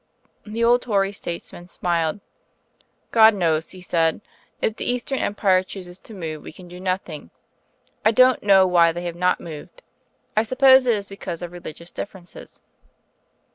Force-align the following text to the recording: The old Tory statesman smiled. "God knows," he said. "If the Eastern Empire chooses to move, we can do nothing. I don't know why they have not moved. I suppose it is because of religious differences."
The 0.47 0.63
old 0.63 0.81
Tory 0.81 1.11
statesman 1.11 1.67
smiled. 1.67 2.21
"God 3.11 3.35
knows," 3.35 3.69
he 3.69 3.83
said. 3.83 4.21
"If 4.59 4.75
the 4.75 4.91
Eastern 4.91 5.19
Empire 5.19 5.61
chooses 5.61 5.99
to 5.99 6.15
move, 6.15 6.41
we 6.41 6.51
can 6.51 6.67
do 6.67 6.79
nothing. 6.79 7.29
I 8.03 8.09
don't 8.09 8.41
know 8.41 8.65
why 8.65 8.91
they 8.93 9.03
have 9.05 9.15
not 9.15 9.39
moved. 9.39 9.83
I 10.35 10.41
suppose 10.41 10.87
it 10.87 10.95
is 10.95 11.07
because 11.07 11.43
of 11.43 11.51
religious 11.51 11.91
differences." 11.91 12.61